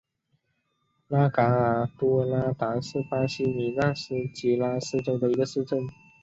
[1.09, 5.87] 拉戈阿多拉达是巴西米纳斯吉拉斯州的一个市镇。